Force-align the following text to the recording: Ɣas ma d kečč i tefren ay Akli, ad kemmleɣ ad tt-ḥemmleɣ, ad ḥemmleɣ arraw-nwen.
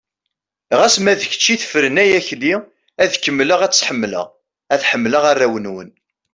Ɣas 0.79 0.95
ma 0.99 1.13
d 1.19 1.21
kečč 1.31 1.45
i 1.53 1.55
tefren 1.61 2.01
ay 2.03 2.11
Akli, 2.19 2.55
ad 3.03 3.11
kemmleɣ 3.23 3.59
ad 3.61 3.71
tt-ḥemmleɣ, 3.73 4.25
ad 4.73 4.81
ḥemmleɣ 4.89 5.23
arraw-nwen. 5.31 5.89